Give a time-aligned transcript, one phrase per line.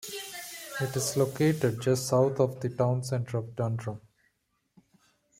[0.79, 4.01] It is located just south of the town centre of Dundrum.